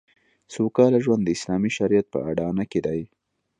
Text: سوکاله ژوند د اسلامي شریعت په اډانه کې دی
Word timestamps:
سوکاله 0.53 0.99
ژوند 1.05 1.21
د 1.23 1.29
اسلامي 1.35 1.71
شریعت 1.77 2.07
په 2.13 2.19
اډانه 2.29 2.63
کې 2.71 2.79
دی 2.85 3.01